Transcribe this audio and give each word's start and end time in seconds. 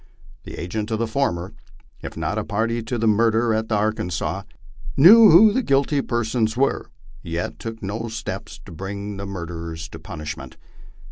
The 0.45 0.59
agent 0.59 0.89
of 0.89 0.97
the 0.97 1.05
former, 1.05 1.53
if 2.01 2.17
not 2.17 2.39
a 2.39 2.43
party 2.43 2.81
to 2.81 2.97
the 2.97 3.05
murder 3.07 3.53
on 3.53 3.67
the 3.67 3.75
Ar 3.75 3.91
kansas, 3.91 4.45
knew 4.97 5.29
who 5.29 5.53
the 5.53 5.61
guilty 5.61 6.01
persons 6.01 6.57
were, 6.57 6.89
yet 7.21 7.59
took 7.59 7.83
no 7.83 8.07
steps 8.07 8.59
to 8.65 8.71
bring 8.71 9.17
the 9.17 9.27
mur 9.27 9.45
derers 9.45 9.87
to 9.91 9.99
punishment. 9.99 10.57